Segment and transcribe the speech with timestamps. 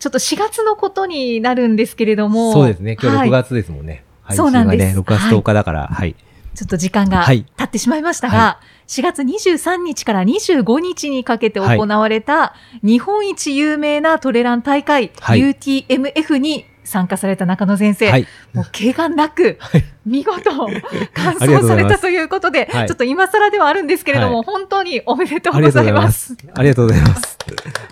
[0.00, 2.52] ちょっと4月のことになるんですけれども。
[2.54, 2.96] そうですね。
[3.00, 3.30] 今日6はい。
[3.30, 4.94] 月ですもんね、配そうなんです。
[4.94, 5.86] 信がね6月10日だから。
[5.88, 6.16] はい、
[6.54, 7.44] ちょっと時間がはい。
[7.56, 15.40] 経ってしまいましたが、は4月23日から25日にかけて行われた日本一有名なトレラン大会、はい。
[15.40, 18.26] UTMF に参加された中野先生、はい。
[18.54, 19.84] もう怪我なく、はい。
[20.06, 22.88] 見事完走されたということで、はい。
[22.88, 24.44] ちょっと今更ではあるんですけれども、はい。
[24.46, 26.10] 本当におめでとうございま。
[26.10, 26.36] す。
[26.54, 27.38] ありがとうございます。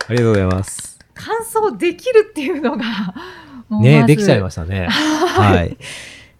[0.08, 2.84] ありがとうございます完走できるっていうのが、
[3.80, 4.86] ねできちゃいましたね。
[4.88, 5.56] はい。
[5.56, 5.76] はい。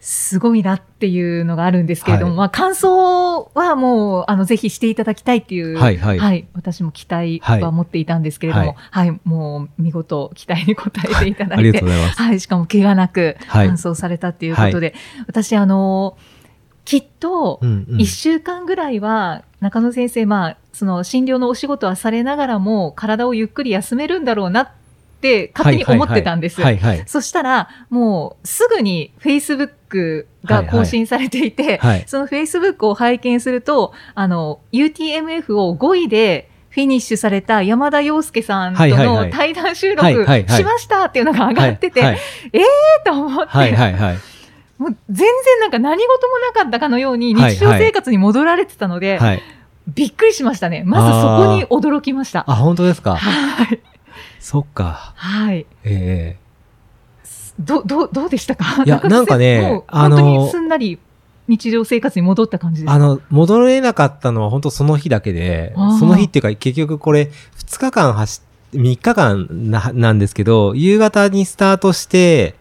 [0.01, 2.39] すごいなっていうのがあるんですけれども、はい。
[2.39, 6.49] まあ、感想はもう、あの、ぜひしていただきたいっていう、はいはい。
[6.55, 12.23] 私も期待は持っていたんですけれども、はい、もう、見事、期待に応えていただいて、がとうございます。
[12.23, 13.67] はい、しかも、怪我なく、はい。
[13.67, 14.95] 完走されたっていうことで、
[15.27, 16.17] 私、あの、
[16.89, 18.01] きっとう、んうん。
[18.01, 24.71] 一週間ぐらいは、中野先生、まあ、その、診療のお仕事はされながらも、体をゆっくり休めるんだろうなっ
[25.21, 26.63] て、勝手に思ってたんです。
[26.63, 27.03] はいはい。
[27.07, 39.27] そしたら、もうすぐに Facebook が更新されていて、はいその Facebook を拝見すると、あの、UTMF を5位でフィニッシュされた山田洋介さんとはいはいはい。
[39.27, 40.49] の対談収録はいはいはい。
[40.57, 42.21] しましたっていうのが上がってて、はいはい。
[42.55, 42.63] えー
[43.05, 44.19] と思って、はいはいはい
[44.79, 49.43] もう全然なんか何事もなかったかのようにはい日常生活に戻られてたので、はい
[49.95, 50.83] びっくりしましたね。
[50.85, 52.45] まずそこに驚きました。
[52.47, 53.17] あ本当ですか？
[53.17, 53.81] はい。
[54.39, 55.65] そっかはい。
[55.83, 56.39] ええ
[57.59, 58.85] ど、どう、どうでしたか？
[58.85, 60.99] いやなんかねあの本当にすんなり
[61.49, 62.93] 日常生活に戻った感じですか？
[62.93, 68.43] あの、戻れなかったのは本当その日だけでその日っていうか結局これ2日間走
[68.75, 72.57] っ、3日間ななんですけど、夕方にスタートして、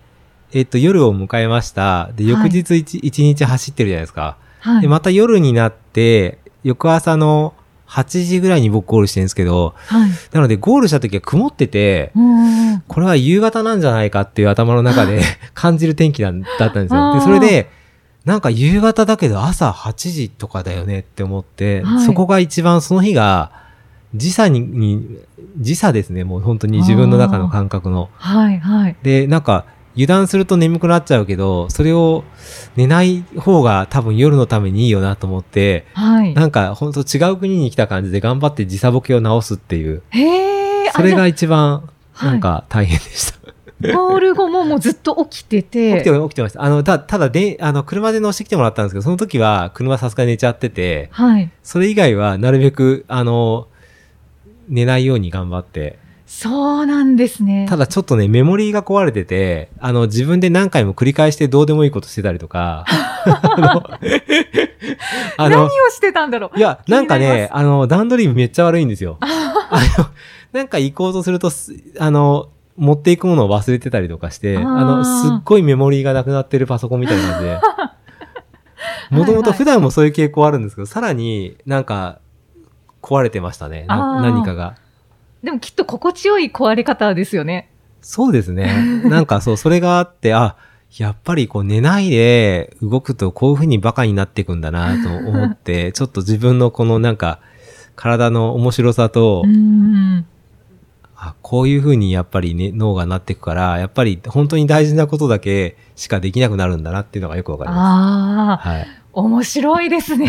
[0.54, 2.12] えっと、夜を迎えました。
[2.16, 4.38] で、翌日 1, 一日走ってるじゃないですか。
[4.60, 4.82] はい。
[4.82, 7.54] で、また夜になって、翌朝の
[7.88, 10.10] 8時ぐらいに僕ゴールしてるんですけど、はい。
[10.32, 15.22] なのでゴールした時は曇ってて、うんこれは夕方なんじゃないかっていう頭の中で
[15.54, 17.14] 感じる天気なんだったんですよ。
[17.16, 17.70] で、それで、
[18.26, 23.52] なんか夕方だけど朝8時とかだよねって思って、はいそこが一番その日が
[24.14, 25.18] 時差にに、
[25.58, 26.24] 時差ですね。
[26.24, 28.10] もう本当に自分の中の感覚の。
[28.18, 28.96] はい、はい。
[29.02, 29.66] で、なんか
[29.98, 32.24] 油断すると眠くなっちゃうけど、それを
[32.76, 36.34] 寝ない方が多分夜のためにいいよなと思って、はい。
[36.36, 40.92] なんか本当違う国に来た感じで頑張って時差ボケを直すっていう、へえ。
[40.92, 43.38] それがあ一番はいなんか大変でした。
[43.94, 45.94] ゴール後ももうずっと起きてて。
[45.98, 46.64] 起きて起きてました。
[46.64, 51.52] あの、た、ただで、あの、車で乗せてきてもらったんですけど、その時は車さすがに寝ちゃってて、はい。
[51.62, 53.68] それ以外はなるべく、あの、
[54.68, 56.00] 寝ないように頑張って。
[56.28, 57.66] そうなんですね。
[57.70, 62.84] ただちょっとね、メモリーが壊れてて、あの、自分で何回も繰り返してどうでもいいことしてたりとか、
[63.26, 63.88] あの、
[65.38, 66.58] あ何をの、してたんだろう。
[66.58, 69.18] いや、なんかね、、あの、段取りめっちゃ悪いんですよ。
[69.22, 70.06] あの、
[70.52, 77.60] なんか行こうとするとす、あの、持っていくものを忘れてたりとかして、あの、すっごいメモリーがなくなってるパソコンみたいな感じで。
[79.18, 82.20] もともと普段もそういう傾向あるんですけど、さらになんか
[83.02, 83.86] 壊れてましたね。
[83.88, 84.76] 何かが。
[85.48, 87.70] でもきっと心地よい壊れ方ですよね。
[88.02, 88.70] そうですね。
[89.08, 90.58] なんかそう、それがあって、あ、
[90.98, 97.40] やっぱりこう寝ないで動くとこういう風にバカになっていくんだなと思って、 ちょっと自分のこのなんか
[97.96, 100.26] 体の面白さと、うん。
[101.16, 108.68] あこういう風にやっぱりね、脳がなっていくから、やっぱり本当に大事なことだけしかできなくなるんだなっていうのがよくわかりまああ、す。
[108.68, 108.88] はい。
[109.14, 110.28] 面白いですね。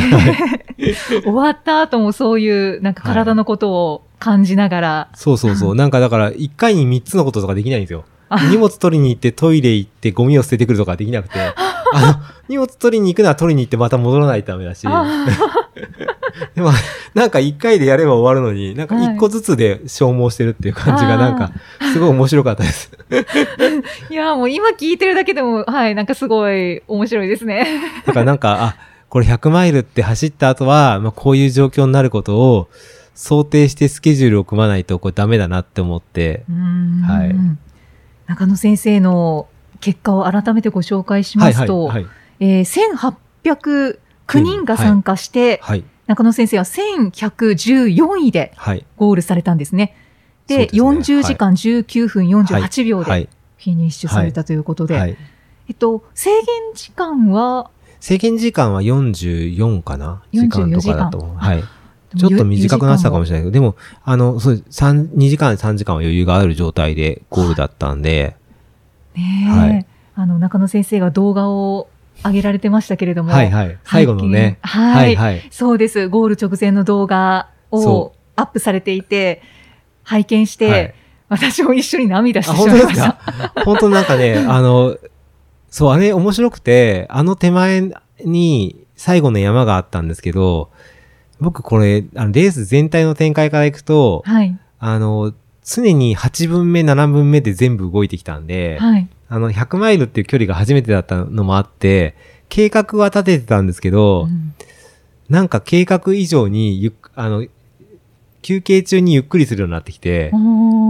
[1.25, 5.09] 終わった後もそういう、なんか体のことを感じながら。
[5.15, 5.75] そうそうそう。
[5.77, 8.05] なんかだから、一回に三つのこととかできないんですよ。
[8.31, 11.39] あ荷物取りに行ってトイレ行ってゴミを捨ててくるとかできなくて、
[11.95, 12.15] あの、
[12.49, 15.27] 荷物取りに行くのは取りに行ってまた戻らないとダメだし、あ
[16.55, 16.71] でも、
[17.15, 21.53] なんか一回でやれば終わるのに、なんか一個ずつで消耗してるっていう感じがなんか、
[21.93, 22.91] すごい面白かったです。
[23.09, 27.67] ーいや、もう今聞いてるだけでも、はい、なんかすごい面白いですね。
[28.05, 28.77] だからなんか、あ、
[29.09, 32.69] これ100マイルって走った後は、まあ、こういう状況になることを
[33.19, 37.35] 想定してスケジュールを組まないとこれダメだなって思って、ははい。
[38.27, 39.49] 中野先生の
[39.81, 43.99] 結果を改めてご紹介しますと、はい、はい、えー1809
[44.41, 48.87] 人が参加して、はい、中野先生は1114位ではい。
[48.97, 49.97] ゴールされたんですね。
[50.47, 51.19] で、そうですね。
[51.19, 55.17] 40時間19分48秒ではい、フィニッシュされたということで、はい。
[55.69, 60.23] えっと、制限時間は、制限時間は44かな？
[60.33, 60.71] 時間。
[60.71, 61.19] とかだと。
[61.19, 61.37] 思う。
[61.37, 61.65] 44はい。
[62.17, 68.37] ちょっと短くなってたかもしれないけど、でも、あの、そう、三2時間、3時間は余裕がある状態でゴールだったんで。
[69.15, 71.89] ねえ、はいあの、中野先生が動画を
[72.25, 73.33] 上げられてましたけれども。
[73.33, 73.79] はいはい。
[73.85, 74.59] 最後のね。
[74.63, 75.17] はい。
[75.17, 75.49] はいはい。
[75.51, 76.09] そうです。
[76.09, 79.43] ゴール直前の動画をそアップされていて、
[80.03, 80.95] 拝見して、はい
[81.31, 83.53] 私も一緒に涙しあ、てし本当ですまいました。
[83.53, 83.53] か？
[83.67, 84.97] 本当なんかね、あの、
[85.69, 87.93] そう、あれ面白くて、あの手前
[88.25, 90.71] に最後の山があったんですけど、
[91.41, 94.59] 僕これ、あのレース全体の展開からいくと、はい。
[94.79, 95.33] あの、
[95.65, 99.09] 常に8分目、7分目で全部動いてきたんで、はい。
[99.29, 102.17] あの、100マイルっていう距離が初めてだったのもあって、
[102.49, 104.55] 計画は立ててたんですけど、うん
[105.29, 107.47] なんか計画以上にゆっ、あの、
[108.41, 110.31] 休憩中にゆっくりするようになってきて、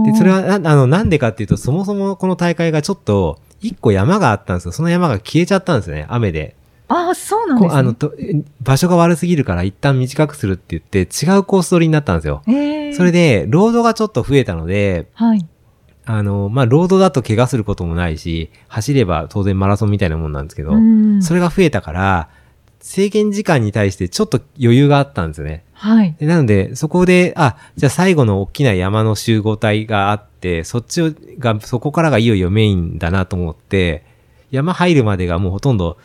[0.05, 4.71] で、それは、なあの、なんでかっていうと、そもそもこの大会がちょっと、一個山があったんですよ。
[4.71, 6.55] その山が消えちゃったんですよね、雨で。
[6.89, 7.79] ああ、そうなんですね。
[7.79, 8.13] あのと、
[8.61, 12.41] 場所が悪すぎるから一旦短くするって言って、違うコース取りになったんですよ。
[12.47, 15.45] ええそれで、ロードがちょっと増えたので、はい。
[16.05, 22.29] あの、まあ、ロードだと怪我することもないし、走れば当然マラソンみたいなもんなんですけど、うんそれが増えたから、
[22.79, 25.65] 制限時間に対してちょっと余裕があったんですよね。
[25.73, 26.15] はい。
[26.19, 34.03] でなので、そこで、あ、じゃあ最後の大きな山の集合体があって、そっちをが、そこからがいよいよメインだなと思って、
[34.49, 35.97] 山入るまでがもうほとんど、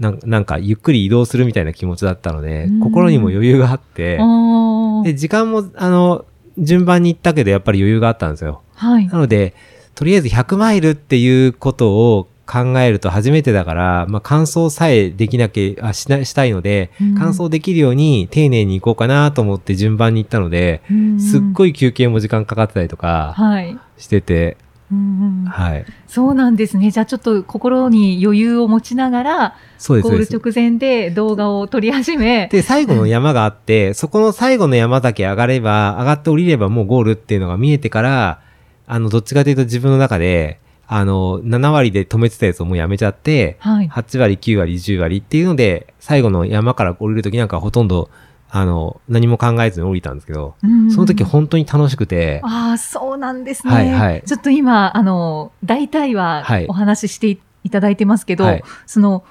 [0.00, 6.24] なんなんかゆっくり移動するみたいな気持ちだったのでうん、心にも余裕があって、あで、時間も、あの、
[6.58, 8.62] 順番に行ったけど、やっぱり余裕があったんですよ。
[8.76, 8.86] あ。
[8.92, 9.18] はいな。
[9.18, 9.54] ので、
[9.94, 20.82] とりあえず100マイルっていうことを考えると初めてだから、まあ、完走さえできなきゃ、あしな、したいので、うん完走できるように丁寧に行こうかなと思って順番に行ったので、
[21.18, 21.42] すっい。
[21.52, 23.78] ごい休憩も時間かかってたりとかはい。
[23.98, 24.56] してて、
[24.92, 25.84] うんうんはい。
[26.06, 26.90] そうなんですね。
[26.90, 30.52] じゃあちょっと心に余裕を持ちながら、そうです、ゴール。
[30.52, 38.40] 直前で動画を撮り始め、で、最後の山があって、そこの最後の山だけ上がれば、上がって降りればもうゴールっていうのが見えてから、
[38.86, 40.58] あの、どっちかというと自分の中で、
[40.92, 43.88] あの、7割で止めてたやつをもうやめちゃって、はい。
[43.88, 48.10] 8割、9割、10割っていうので、最後の山から降りるときなんかはほとんど、
[48.52, 53.72] あの、何も考えずに降りたんですけど、うんその時本当に楽しくて、ああ、そうなんですね。
[53.72, 59.24] はいはいちょっと今、あの、大体ははいお話ししていいただいてますけど、はいその、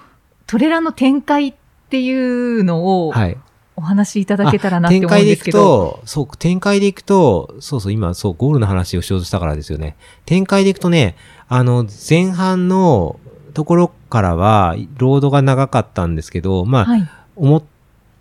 [0.48, 1.54] トレラの展開っ
[1.90, 3.38] ていうのをはい。
[3.76, 6.00] お話しいただけたらなって展思うん開でいくですけど。
[6.02, 9.96] と、そう、展開でいくと、そうそう、今、そう、ゴールの話をしようとしたからですよね。
[10.26, 11.16] 展開でいくとね、
[11.48, 13.22] あの、前半の
[13.54, 17.10] ところからは、ロードが長かったんですけど、まあ、はい。
[17.38, 17.64] 思っ、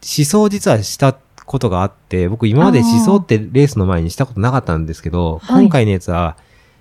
[0.03, 6.37] 思想実はしたことがあって、僕今まで思想ってレースの前にしたことなかったんですけど、はい今回のやつは、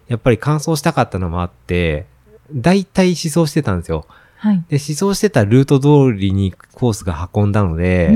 [0.08, 2.06] やっぱり完走したかったのもあって、
[2.54, 4.06] 大体思想してたんですよ。
[4.38, 4.64] はい。
[4.70, 8.16] で、思想してたルート通りにコースが運んだので、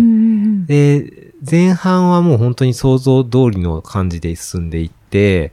[0.66, 5.52] で、前半はもう本当に想像通りの感じで進んでいって、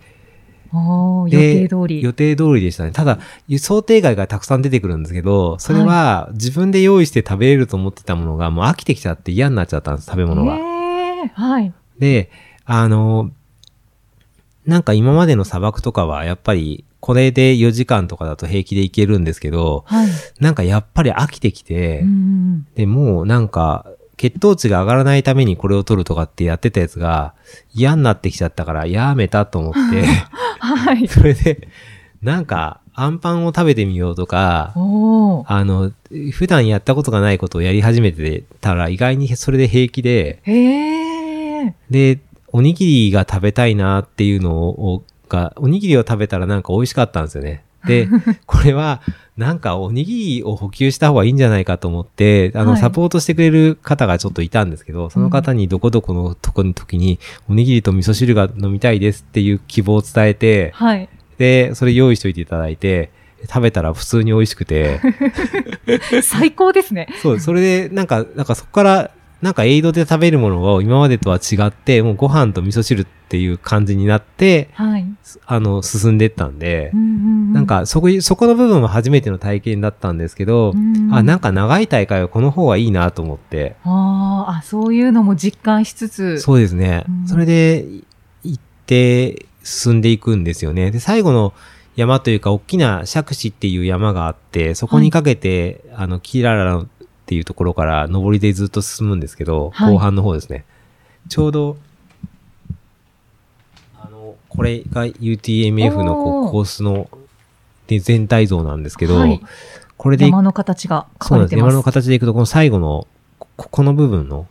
[0.73, 2.03] 予定通り。
[2.03, 2.91] 予定通りでしたね。
[2.91, 3.19] ただ、
[3.59, 10.56] 想定外がたくさん出てくるんですけど、それは自分で用意して食べれると思ってたものがもう飽きてきちゃって嫌になっちゃったんです、食べ物が。
[10.56, 11.73] えーはい。
[11.99, 12.31] で、
[12.65, 13.31] あの、
[14.67, 20.08] なんか今までの砂漠とかはやっぱりこれで4時間とかだと平気で行けるんですけど、はい。
[20.41, 23.87] なんかやっぱり飽きてきて、うんうんで、もうなんか、
[24.19, 27.34] 血糖値が上がらないためにこれを取るとかってやってたやつが
[27.72, 30.05] 嫌になってきちゃったからやめたと思って、
[30.58, 31.06] はい。
[31.08, 31.69] それで、
[32.20, 35.93] なんか、アンパンを食べてみようとか、あの、
[36.32, 40.41] 普段やったことがないことをやり始めてたら意外にそれで平気で。
[41.89, 47.63] で、おにぎりが食べたいなっていうのを、が、おにぎりを食べたらなんか美味しかったんですよね。
[47.88, 48.08] で、
[48.46, 49.00] これは、
[49.36, 57.18] なんかおにぎりを補給した方がいいんじゃないかと思って、あの、はいサポートしてくれる方がちょっといたんですけど、その方にどこどこのとこの時に、
[57.48, 61.08] おにぎりと味噌汁が飲みたいですっていう希望を伝えて、はい。
[61.38, 63.10] で、それ用意しといていただいて、
[63.46, 65.00] 食べたら普通に美味しくて、
[66.22, 67.08] 最高ですね。
[67.22, 69.10] そう、それで、なんか、なんかそこから、
[69.42, 75.06] なんかエイドで食べるものを今までとは違って、もうご飯と味噌汁っていう感じになって、はい。
[75.46, 86.40] あの、進んでったんでう、んうんうなん、かそこ、そこの部分は初めての体験だったんですけど、うんあ、なんか長い大会はこの方がいいなと思って、あーあ、そういうのも実感しつつ。
[86.40, 87.24] そうですねう。
[87.24, 87.86] んそれで、
[88.42, 90.90] 行って進んでいくんですよね。
[90.90, 91.52] で、最後の
[91.94, 96.86] 山というか、大きな釈子っていう山があって、そこにかけて、あの、キララの
[97.29, 100.65] っていうところから上りでずっと進むんですけど、はい後半の方ですね。
[101.29, 101.77] ちょうど、
[104.01, 107.11] あの、これが UTMF のこうコースの
[107.87, 109.43] で全体像なんですけど、はい
[109.99, 111.58] これで、山の形が書そうなんです。
[111.58, 113.06] 山の形でいくと、この最後の、
[113.39, 114.47] ここの部分の、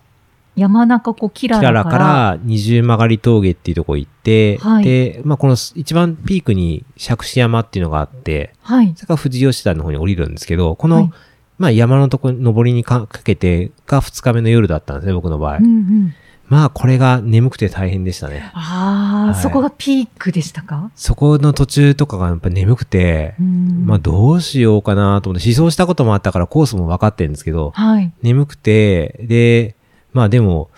[0.55, 8.93] 山中湖キキララから二重曲がり峠っていうとこ行って、はいで、まあ、この一番ピークに釈子山っていうのがあって、はい。
[8.95, 11.11] それから富士吉田の方に降りるんですけど、この、はい
[11.57, 15.57] まあ、山のとこ、登りにかかけてが二日目の夜だったんですね、僕の場合。
[15.57, 16.13] うんうん。
[16.49, 18.51] まあ、これが眠くて大変でしたね。
[18.53, 20.91] ああ、はいそこがピークでしたか？
[20.95, 28.13] そこの途中とかがやっぱ眠くて、うんまあ、どうしようかなと思って、思想したこともあったからコースも分かってるんですけど、はい。
[28.21, 29.75] 眠くて、で、
[30.13, 30.69] まあでも、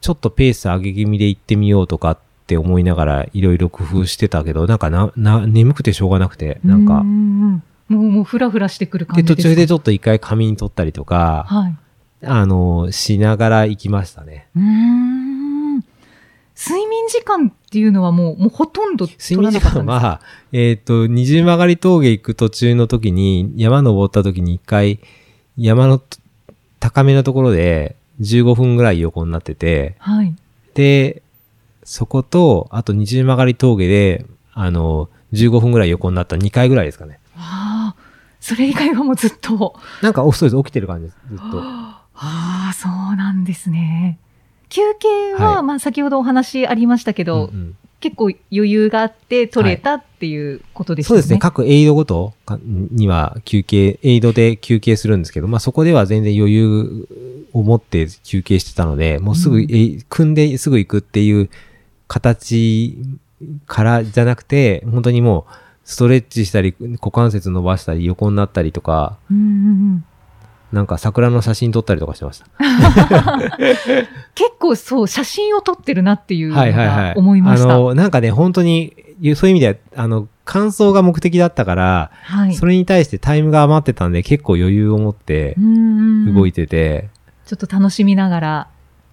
[0.00, 2.18] ちょっとペース上げ気味で行ってみようとかっ
[2.48, 11.76] て思いながらいろいろ工夫してたけど、なんかな、な、眠くてしょうがなくて、なんかう、んもう、もう、ふらふらしてくる感で、じで途中でちょっと一回仮眠取ったりとか、はい。
[12.24, 14.48] あの、しながら行きましたね。
[14.56, 15.22] うーん。
[16.54, 20.20] 睡眠時間っていうのはもう、もうほとんど取睡眠時間は、
[20.52, 25.00] えっ、と、二重曲がり峠行く途中の時に、山登った時に一回、
[25.56, 26.00] 山の
[26.78, 30.34] 高めのところで15分ぐらい横になってて、はい。
[30.74, 31.22] で、
[31.84, 37.18] そこと、あと二重曲がり峠で、あの、15分ぐらい横になった2回ぐらいですかね。
[37.36, 37.71] ああ、
[38.42, 39.76] それ以外はもうずっと。
[40.02, 40.62] なんか、おそうです。
[40.64, 41.16] 起きてる感じです。
[41.30, 41.62] ずっと。
[41.62, 44.18] ああ、そうなんですね。
[44.68, 51.22] 休憩は、はいまあ先ほどお話ありましたけど、うんうん結構余裕があって取れたっていうことですよね。
[51.22, 51.38] そうですね。
[51.38, 57.06] 各エイドごとかには休憩、エイドで休憩するんですけど、まあそこでは全然余裕
[57.52, 61.48] を持って休憩してたので、もうすぐ、うん組んですぐ行くっていう
[62.08, 62.98] 形
[63.66, 65.52] からじゃなくて、本当にもう
[65.92, 69.48] ストレッチしたり、股関節伸ばしたり、横になったりとか、うんうんう
[69.96, 70.04] ん
[70.72, 72.46] なんか桜の写真撮ったりとかしてました。
[74.34, 77.14] 結構そう、写真を撮ってるなっていうのはいはいはい。
[77.14, 77.74] が思いました。
[77.74, 78.96] あの、なんかね、本当に、
[79.36, 82.54] そういう意味では、あの、感想が目的だったから、はい。
[82.54, 85.58] それに対してタイムが余ってたんで、結構余裕を持って
[86.34, 86.66] 動いて。
[86.66, 87.08] てて、
[87.44, 88.68] ちょっと楽しみながら。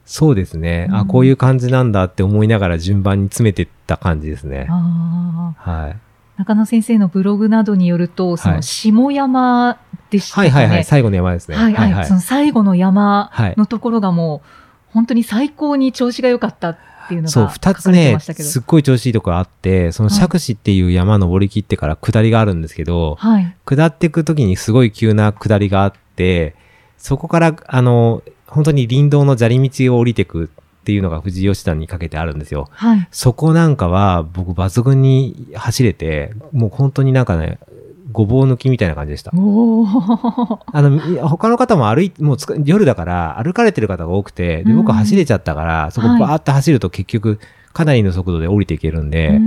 [0.06, 0.88] そうですね。
[0.92, 4.68] あ、うんこういう感じなんだって思いながら順番に詰めてった感じですね。
[4.70, 5.72] ああ。
[5.72, 5.98] はい。
[6.40, 9.78] 中野先生のブログなどによると、そのはい下山
[10.10, 10.50] でしたかね。
[10.50, 10.86] はいはいはい。
[10.86, 11.58] 最後の山ですね。
[11.58, 12.06] はいはい。
[12.06, 16.78] その最後の山のところがもう、本当に最高に調子が良かったっ
[17.10, 18.48] ていうのがそう、二つねました、けど。
[18.48, 23.56] すっごい調子いいとこあって、そのはい釈子っていう山登り切ってから下りがあるんですけど、はい。
[23.66, 26.56] 下っていくときにすごい急な下りがあって、
[26.98, 30.50] そこから、あの、本当に林道の砂利道を降りていく
[30.90, 32.68] っていうのが富士吉田にかけてあるんですよ。
[32.72, 33.08] はい。
[33.12, 37.60] そこなんかは僕抜群に走れて、もう本当になんかね、
[38.12, 39.30] ごぼう抜きみたいな感じでした。
[39.38, 47.40] あの、い他の方も歩い、もう夜だから歩かれてる方が多くて、で、うん僕は走れちゃったから、そこはいバーって走ると結局
[47.72, 49.38] かなりの速度で降りていけるんで、うんう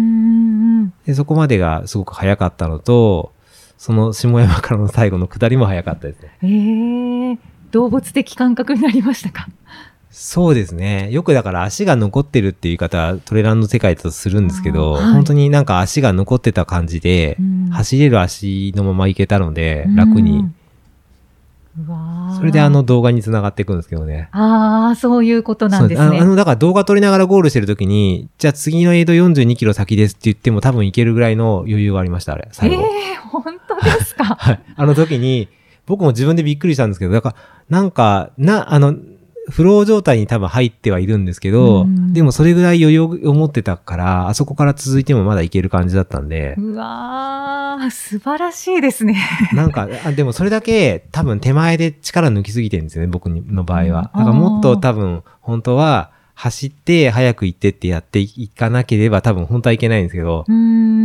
[0.85, 3.33] んでそこまでがすごく速かったのと、
[3.79, 6.31] その下山からの最後の下りも速かったですね。
[6.45, 6.51] うん。
[6.51, 7.39] ええ
[7.73, 9.49] 動物的感覚になりましたか？
[10.15, 11.11] そうですね。
[11.11, 20.45] よくだから足が残ってるっていう言い方はトレランの世界だとするんですけど、はい本当になんか足が残ってた感じで、うん走れる足のまま行けたので、楽に。。
[21.87, 24.29] うわーそれであの動画につながっていくんですけどね。
[24.33, 26.19] ああ、そういうことなんですね。
[26.21, 32.75] あのだから動画撮りながらゴールしてるときに、じゃあ次のエイド42キロ先ですって言っても多分行けるぐらいの余裕がありました、あれ、最後。
[32.77, 32.83] ええ
[33.31, 34.25] 本当ですか？
[34.25, 34.61] はい。
[34.77, 35.49] あの時に、
[35.87, 37.37] 僕も自分でびっくりしたんですけど、だから、
[37.71, 38.95] なんか、な、あの、
[39.51, 49.17] フロー状態に多分入ってはいるんですけど、うんでもそれぐらい余裕を持ってたから、あそこから続いてもまだいける感じだったんで、うわー、素晴らしいですね。
[49.55, 53.85] なんか、あでもそれだけ多分手前で力抜きすぎてるんですよね、僕の場合は。
[53.85, 60.45] うんだからもっと多分、本当は、走って、早く行ってってやっていかなければ多分本当はいけないんですけど、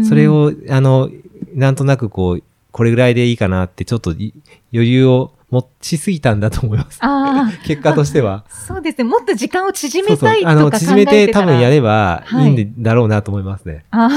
[0.07, 1.09] それ、を、あの、
[1.53, 4.33] なんとなくこう、これぐらいでいいかなって、ちょっとい
[4.77, 6.99] 余裕を持ちすぎたんだと思います。
[7.01, 8.43] あ 結果としては。
[8.47, 9.05] あ、そうですね。
[9.05, 10.41] もっと時間を縮そうそうめたい。
[10.43, 13.85] とあの、か考えてたら縮めて多分やればはいいいんだろうなと思いますね。
[13.91, 14.09] あ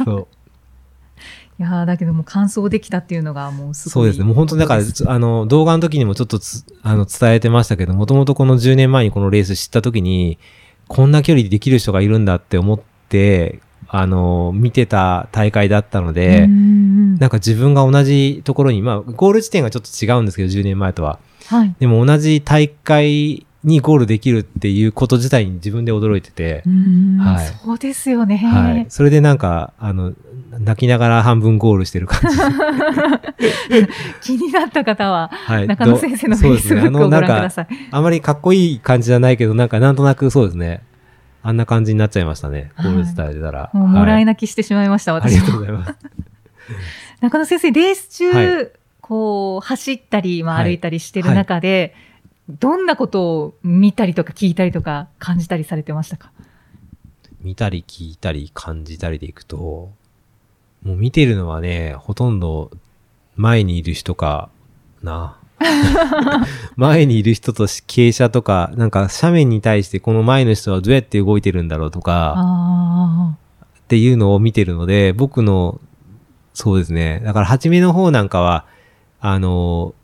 [0.00, 0.26] あ、そう。
[1.58, 3.92] いやーだけども完走できたっていうのがもうすごい。
[3.92, 4.24] そうですね。
[4.24, 10.38] もう本当にだから、つあの、動画の時にもちょっとつ、あの、伝えてましたけど、もともとこの10年前にこのレース知った時に、
[10.86, 16.46] こんな距離でできる人がいるんだって思って、あの、見てた大会だったので、
[17.18, 21.18] なんか自分が同じところに、まあ、ゴール地点がちょっと違うんですけど、10年前とは。
[21.46, 21.74] はい。
[21.78, 28.36] でも同じ大会にゴールできるっていうこと自体に自分で驚いててう、んはいそうですよね。
[28.36, 28.86] はい。
[28.88, 30.12] それでなんか、あの、
[30.58, 32.38] 泣きながら半分ゴールしてる感じ。
[34.22, 35.66] 気になった方は、はい。
[35.66, 37.66] 中野先生のフェイスブックをご覧ください。
[37.90, 40.82] あまりかっこいい感じじゃないけど、なんかなんとなくそうですね。
[41.42, 42.70] あんな感じになっちゃいましたね。
[42.76, 43.70] ゴール伝えてたら。
[43.72, 45.60] もうもらいな泣きしてしまいました、ありがとう。
[45.60, 45.94] ございます。
[47.20, 48.70] 中野先生、レース中、はい。
[49.00, 51.94] こう、走ったり、まあ、はい歩いたりしてる中で、
[52.48, 56.30] どんなことを見たりとか聞いたりとか感じたりされてましたか？
[57.40, 59.90] 見たり聞いたり感じたりでいくと、
[60.84, 62.70] もう見てるのはね、ほとんど
[63.34, 64.48] 前にいる人か
[65.02, 65.36] な。
[66.76, 73.36] 前にいる人とし傾斜とか、なんか斜面に対してこの前の人はどうやって動いてるんだろうとか、あ
[73.78, 75.80] っていうのを見てるので、僕の、
[76.56, 77.20] そうですね。
[77.22, 78.64] だから、初めの方なんかは、
[79.20, 79.94] あの、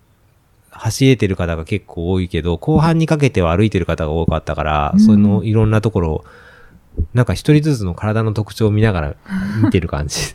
[0.71, 6.25] 走れてる方が結構多いけど、後半にかけては歩いてる方が多かったから、うんそのいろんなところを、
[7.15, 9.15] なんか一人ずつの体の特徴を見ながら
[9.65, 10.35] 見てる感じ。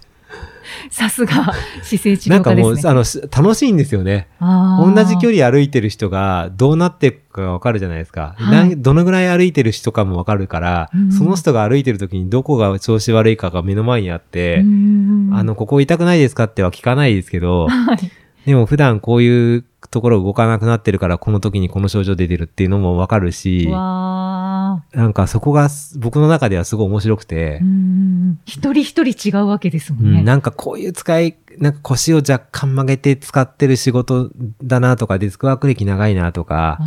[0.90, 1.54] あ、さすが、
[1.84, 2.76] 姿勢治なんかもう。
[2.84, 4.28] あの、し楽しいんですよね。
[4.40, 8.36] 同じ距離歩いてる人がどうなっていくかがわかるじゃないですか。
[8.38, 18.12] はいどのぐらい歩いてる人かもわかるから、うんその人が歩いてる時にどこが調子悪いかが目の前にあって、うんあの、ここ痛くないですかっては聞かないですけど、 はい。
[18.46, 28.07] でも普段こういうところ動かなくなってるから、この時にこの症状出てるっていうのもわかるし、わなんかそこがす僕の中ではすごい面白くてー、うん
[28.46, 30.24] 一人一人違うわけですもうんね。
[30.24, 34.32] なんかこういう使い、なんか腰を若干曲げて使ってる仕事
[34.64, 36.80] だなとか、デスクワーク歴長いなとか、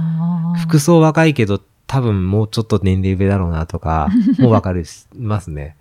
[0.62, 5.76] 服装若いけど多分もうちょっと年齢上だろうなとか、 もうわかるしますね。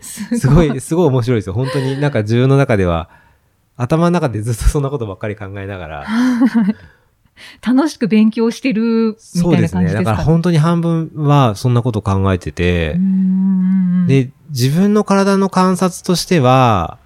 [0.00, 1.52] すすごい、すごい面白いですよ。
[1.52, 3.10] 本当になんか自分の中では、
[3.76, 6.06] 頭の中でずっとそんなことばっかり考えながら、
[7.66, 9.82] 楽しく勉強してるみそうですね。
[9.82, 10.10] たいな感じですか？
[10.10, 12.92] だから本当に半分はそんなこと考えてて。
[12.96, 14.06] う、ん。
[14.06, 16.98] で、自分の体の観察としては、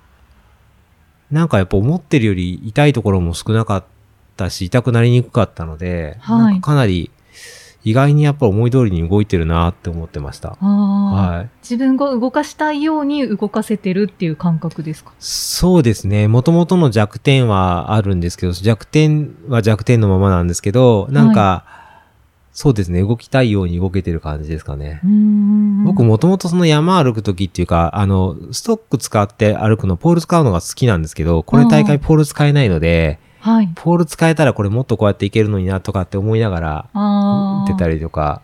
[1.30, 3.84] なんかやっぱ思ってるより痛いところも少なかっ
[4.36, 6.38] たし、痛くなりにくかったので、はい。
[6.38, 7.10] なんかかなり
[7.84, 10.56] 意外にやっぱ思い通りに動いてるなって思ってました。
[10.60, 11.50] はい。
[11.62, 15.12] 自分が動かしたいように動かせてるっていう感覚ですか？
[15.18, 16.26] そうですね。
[16.26, 21.66] 元々の弱点はあるんですけど、弱点は弱点のままなんですけど、なんか、
[22.56, 23.02] そうですね。
[23.02, 25.00] 動きたいように動けてる感じですかね。
[25.84, 33.70] 僕も、もともとその山歩くときっていうか、あの、ストック使って歩くの、ポール使うのが好きなんですけど、これ大会ポール使えないので、はい。
[33.74, 37.96] ポール使えたらこれもっとこうやっていけるのになとかって思いながら、あ出たり。
[37.96, 38.40] りとか、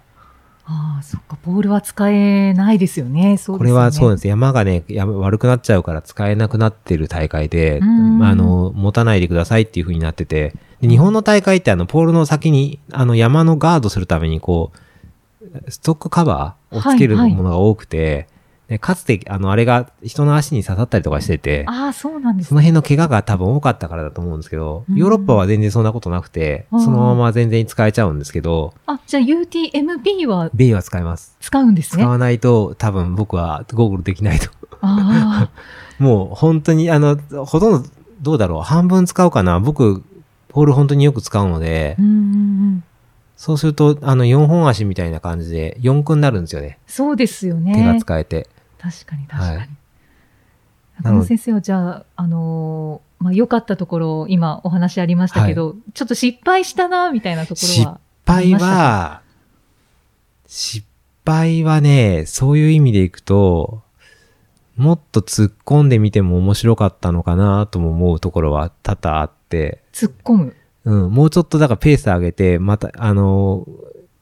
[0.67, 3.39] ああ、そっか、ボールは使えないですよね。
[3.39, 3.65] そうね。
[3.65, 4.29] れはそうです。
[4.29, 18.29] 山がね、山悪くなっちゃうから使えなくなってる大会で、うんあの、持たないでくださいっていう風になってて、で日本の大会ってあの、ポールの先に、あの、山のガードするためにこう、ストックカバーをつけるはいはいものが多くて、
[18.71, 31.37] でかつて、あの、あれが人の足に刺さったりとかしてて、ああ、そうなんですその辺の怪我が多分多かったからだと思うんですけど、うんヨーロッパは全然そんなことなくて、うんそのまま全然使えちゃうんですけど、あ、じゃあ UTMB はベイは使えます。
[31.41, 32.03] 使うんですね。
[32.05, 34.51] あ使わないと多分僕はゴーグルできないと。
[34.83, 35.51] あ
[35.99, 37.89] もう本当にあの、ほとんど
[38.23, 40.05] どうだろう半分使うかな僕、
[40.49, 42.03] ポール本当によく使うのでー。
[42.03, 42.19] う、んうんう
[42.77, 42.85] ん。
[43.37, 46.79] そうするとあの4本足みたいな感じで4区になるんですよね。
[46.87, 47.75] そうですよね。
[47.75, 48.47] 手が使えて。
[48.81, 49.57] 確かに確かに。
[49.59, 49.69] はい
[51.03, 58.01] 中野先生はじゃあ、あのーまあ、良かったところ、今お話ありましたけど、ちょっと失敗したな、みたいなところ失は。
[58.27, 59.23] 敗は、
[60.47, 60.87] 失
[61.25, 63.83] 敗はね、そういう意味でいくと、
[64.77, 70.57] もっと突っ込んでみても面白かったのかなとも思うところは多々あって、突っ込む。
[70.85, 73.67] うん、もうちょっとだからペース上げて、また、あの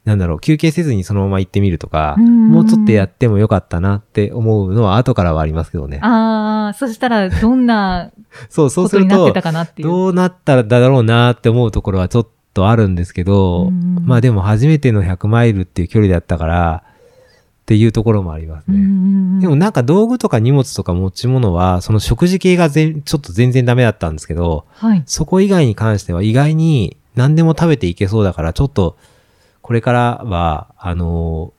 [0.09, 6.01] なんだろう、休憩せずにそのまま行ってみるとか、うんもうちょっとやってもよかったなって思うのは後からはありますけどね。
[6.03, 8.11] ああ、そしたらどんな
[8.49, 9.89] そう、そうするとことになってた、かなっていう。
[9.89, 19.41] どうなったらだろうなって思うところはちょっとあるんですけど、うんまあでも初めての100マイルっていう距離だったから、っていうところもありますね。
[19.43, 25.03] でもなんか道具とか荷物とか持ち物は、その食事系がぜんちょっと全然ダメだったんですけど、はい。
[25.05, 28.97] そこ以外に関しては意外に何でも食べていけそうだから、ちょっと、
[29.69, 31.53] これからは、あの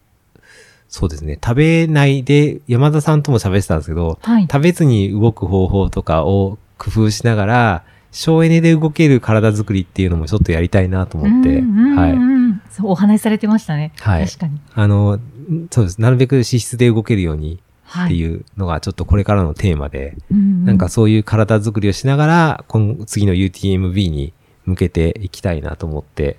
[0.87, 4.47] そうですね、食べないで、山田さんとも喋ってたんですけど、はい。
[4.51, 12.71] 食べずに動く方法とかを工夫しながら、省エネで動ける体作りっていうのもちょっとやりたいなと思って、はい。
[12.71, 13.91] そう、お話しされてましたね。
[13.99, 14.59] はい確かに。
[14.73, 16.01] あの、んそうです。
[16.01, 18.07] なるべく脂質で動けるようにはい。
[18.07, 24.33] っていうのがちょっとこれからのテーマで、うんうんなんかそういう体作りをしながら、今次の UTMB に
[24.65, 26.37] 向けていきたいなと思って、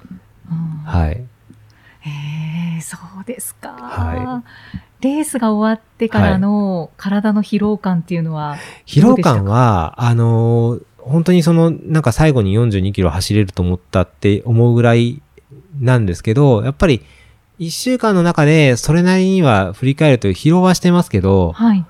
[0.50, 1.22] うんはい。
[2.00, 2.10] へ
[2.78, 3.68] え、そうですか。
[3.68, 4.42] は
[5.00, 15.22] レースが終わってからの体の疲労感っていうのは、疲労感は、あのー本当にその、なんか最後に42キロ走れると思ったって思うぐらい
[15.80, 17.02] なんですけど、やっぱり
[17.58, 21.84] 1週間の中でそれなりには振り返ると疲労はしてますけど、はい。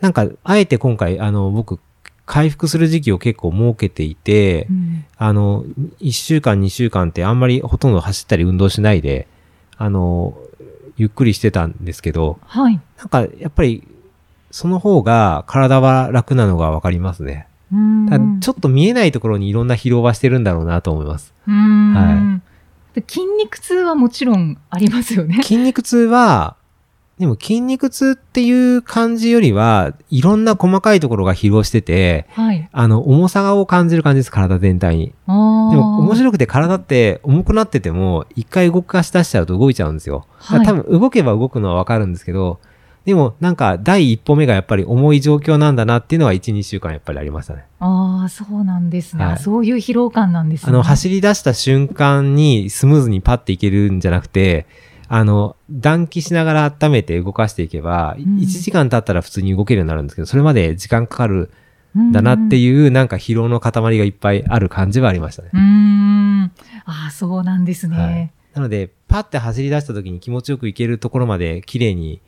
[0.00, 1.78] なんか、あえて今回、あの、僕、
[2.26, 5.64] 回復する時期を結構設けていて、うんあの、
[6.00, 9.28] 1週間、2週間ってあんまりほとんど走ったり運動しないで、
[9.76, 10.36] あの、
[10.96, 12.80] ゆっくりしてたんですけど、はい。
[12.98, 13.86] なんかやっぱり、
[14.50, 17.46] その方が体は楽なのがわかりますね。
[17.72, 21.32] うんちょっと見えないところにいろんな疲労はしてるんだろうなと思います。
[21.48, 22.40] うんは
[22.94, 25.42] で筋肉痛はもちろんありますよね。
[25.42, 26.56] 筋肉痛は、
[27.18, 32.68] でも筋肉痛っていう感じよりは、いろんな細かいところが疲労してて、はい。
[32.72, 35.06] あの、重さを感じる感じです、体全体に。
[35.06, 40.26] でも面白くて体って重くなってても、一回動かし出しちゃうと動いちゃうんですよ。
[40.40, 42.60] だから多分動けば動くのはわかるんですけど、
[43.04, 47.64] でもなんか第一歩目がやっぱり重い状況なんだなっていうのは1、2週間やっぱりありましたね。
[47.80, 50.70] ああ、そうなんですね、はいそういう疲労感なんですね。
[50.70, 54.66] あの、走り出した瞬間にスムーズにパッていけるんじゃなくて、
[55.14, 61.50] あの、暖気しながら温めて動かしていけば、うん1時間経ったら普通に動けるようになるんですけど、それまで時間かかる
[61.94, 65.50] うんんだなっていう、なんか疲労の塊がいっぱいある感じはありましたね。
[65.52, 66.52] うーん。
[66.86, 67.96] ああ、そうなんですね。
[67.96, 72.20] はいなので、パッて走り出した時に気持ちよくいけるところまで綺麗に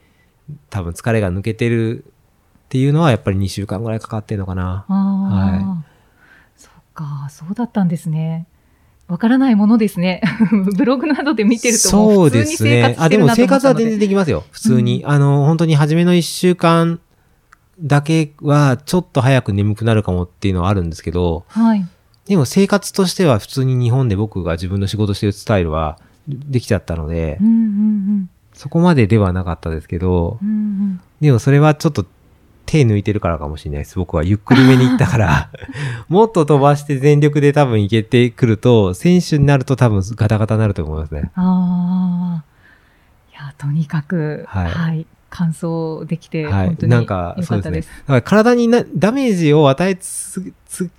[0.71, 4.85] 多分疲れが抜けてるっていうのはやっぱり2週間ぐらいかかってるのかな。
[4.89, 5.85] ああ、は
[6.57, 8.47] そっか、そうだったんですね。
[9.07, 10.23] わからないものですね。
[10.77, 12.95] ブログなどで見てるともそうう普通にですね生活。
[12.95, 13.91] しあ、でも生活は全。
[13.91, 14.45] 然できますよ。
[14.51, 15.03] 普通に。
[15.07, 17.01] あの、本当に初めの1週間
[17.81, 21.85] だけはちょっと早く眠くなるかもっていうのはあるんですけど、はい。
[22.27, 30.49] でも生活としては普通に日本で僕が自分の仕事してるスタイルはできちゃったのでう、んうんそこまでではなかったですけどうん。
[30.49, 32.07] う、んうんでもそれはちょっと
[32.67, 33.97] 手抜いてるからかもしれないです。
[33.97, 35.51] 僕はゆっくりめに行ったから、
[36.09, 41.31] もっと飛ばして全力で多分行けてくると、選手になると多分ガタガタになると思いますね。
[41.35, 42.45] ああ。
[43.33, 45.07] いや、とにかく、はいはい。
[45.31, 46.67] 完走できて、はい。
[46.69, 47.57] 本当に良なんか、そうですね。
[47.57, 47.89] かったです。
[47.89, 50.91] だから体になダメージを与えつつ、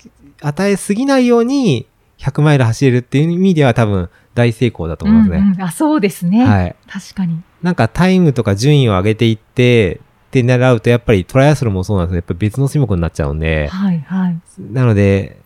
[0.41, 1.87] 与えすぎないように
[2.19, 5.37] 100マイル走れるっていう意味では多分大成功だと思いますね。
[5.37, 6.45] うんうんあ、そうですね。
[6.45, 6.75] はい。
[6.87, 7.41] 確かに。
[7.61, 10.01] なんかタイムとか順位を上げていって、
[10.41, 14.37] って狙うとやっぱりトライアスロンもそうなんですけど、やっぱり別の種目になっちゃうんで、はい、はい。
[14.59, 15.37] なので、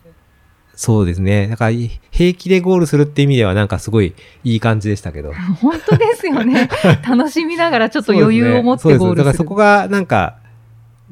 [0.74, 1.46] そうですね。
[1.46, 1.76] だから
[2.10, 5.32] 平気でゴールするって意味ではなんかすごいいい感じでしたけど。
[5.60, 6.68] 本当ですよね。
[7.06, 9.16] 楽しみながらちょっと余裕を持ってゴールする。
[9.16, 10.36] だからそこがなんか、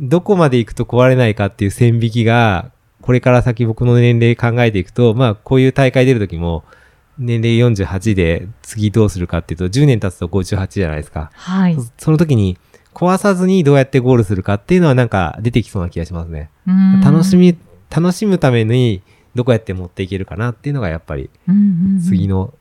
[0.00, 2.70] どこまで行くと壊れないかっていう線引きが、
[3.02, 6.64] これから先僕の年齢考えていくと、まあこういう大会出るときも、
[7.18, 11.30] 年齢48で次どうするかっていうと、10年経つと58じゃないですか。
[11.34, 11.74] はい。
[11.74, 12.56] そその時に
[12.98, 16.50] 壊さずにどうやってゴールするかっていうのはなんか出てきそうな気がしますね。
[16.66, 17.56] うん楽し、み、
[17.90, 19.02] 楽しむために
[19.36, 21.30] どこやって持っていけるかなっていうのがやっぱり
[22.04, 22.52] 次の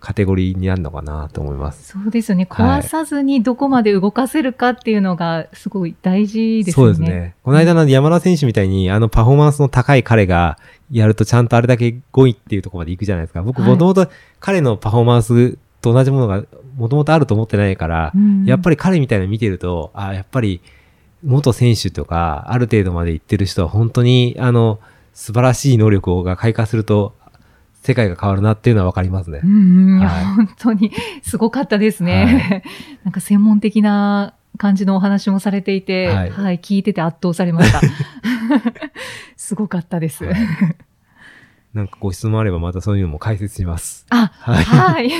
[0.00, 1.92] カテゴリーになるのかなと思います。
[1.92, 2.48] そうですよね。
[2.50, 6.94] はい壊さずにどこまで動かせるかっていうのがすごい大事ですよね。
[6.94, 7.36] そうですね。
[7.44, 10.58] この間の山田選手みたいに、あのパフォーマンスの高い彼が
[10.90, 13.42] やるとちゃんとあれだけ5位っていうところまで行くじゃないですか。
[13.42, 14.08] 僕はいもともと
[14.40, 16.42] 彼のパフォーマンスと同じものが
[16.78, 18.44] もともとあると思ってないから、うん。
[18.44, 20.60] やっぱり彼みたいなの見てると、あやっぱり
[21.24, 24.78] 元選手とか、ある程度まで行ってる人は本当に、あの、
[25.12, 27.14] 素晴らしい能力が開花すると、
[27.82, 29.40] 世界が変わるなっていうのはわかりますね。
[29.42, 30.24] いやはい。
[30.24, 32.62] 本当にすごかったですね。
[33.04, 37.80] なんか専門的な感じのお話もされていて、ははいい、聞いてて圧倒されました。
[39.36, 40.24] すごかったです。
[41.78, 44.04] はいなんかご質問あればまたそういうのも解説します。
[44.10, 45.10] あ、はいはい。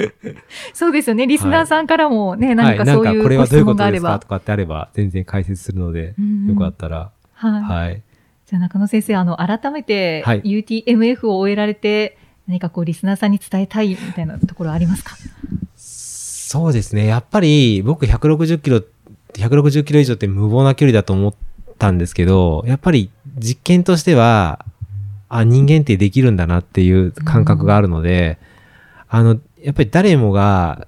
[0.74, 1.26] そうですよね。
[1.26, 4.28] リスナーさんからもね、何かはい、そういうご質なんかこれはどういうこ問があればとですかと。
[4.28, 7.62] かってあれば全然解説するので、うんうんよかったら、はい。
[7.62, 8.02] はい。
[8.46, 15.16] じゃあ中野先生、あの、改めてはい UTMF を終えられて、何かこう、リスナーさんに伝えたいみたいなところありますか？
[15.76, 17.06] そうですね。
[17.06, 18.82] やっぱり僕160キロ、
[19.34, 21.34] 160キロ以上って無謀な距離だと思っ
[21.78, 24.64] たんですけど、やっぱり実験としては、
[25.28, 28.38] あ、人間ってできるんだなっていう感覚があるので、
[29.08, 30.86] あの、やっぱり誰もが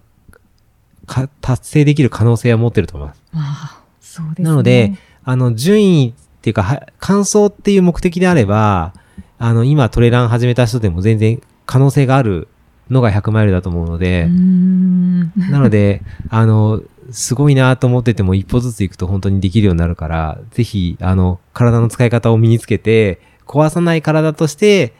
[1.07, 3.23] か達成できる可能性は持ってると思います。
[3.35, 4.49] ああ、そうですね。
[4.49, 4.93] なので、
[5.25, 8.95] あの、順位っていうか、は完走っていう目的であれば、
[9.39, 12.49] あの、今トレラン始めた人でも全然可能性がある
[12.91, 14.29] のが100マイルだと思うので。
[15.51, 23.21] なので、あの、すごいなと思ってても一歩ずつ行くと本当にできるようになるから、ぜひ、あの、体の使い方を身につけて、
[23.51, 24.95] 壊さない体として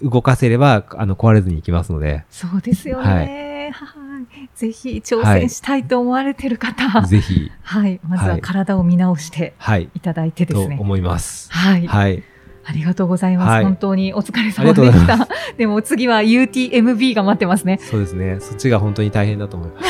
[0.00, 3.72] 動かせれば、あの、壊れずにいきますので、そうですよね。
[3.72, 4.48] はい。
[4.54, 7.06] ぜひ挑戦したいと思われてる方、はい。
[7.08, 7.50] ぜひ、
[8.08, 10.78] まずは体を見直してはい、いただいてでとすね。
[10.80, 11.52] 思います。
[11.52, 11.86] はい。
[11.88, 12.22] はい。
[12.68, 13.50] ありがとうございます。
[13.50, 15.28] はい本当にお疲れ様でした。
[15.56, 17.78] でも次は UTMB が待ってますね。
[17.80, 18.38] そうですね。
[18.40, 19.88] そっちが本当に大変だと思います。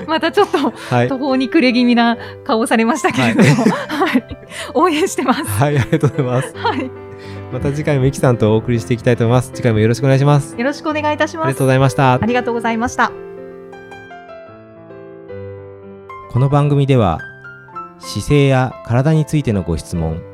[0.08, 1.18] またちょっとはい途。
[1.18, 4.24] 方に暮れ気味な顔をされましたけれども、はい、
[4.72, 5.44] 応援してます。
[5.44, 6.54] はい、ありがとうございます。
[6.56, 6.90] はい、
[7.52, 9.50] また次回もゆきさんとお送りしていきたいと思います。
[9.52, 10.56] 次回もよろしくお願いします。
[10.56, 11.66] よろしくお願いいたしますありがとう。
[11.66, 12.18] ございましたあ。
[12.24, 13.12] りがとうございました。
[16.30, 17.20] この番組では
[17.98, 20.33] 姿勢や体についてのご質問